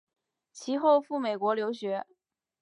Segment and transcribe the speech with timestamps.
[0.51, 2.07] 其后赴美国留学。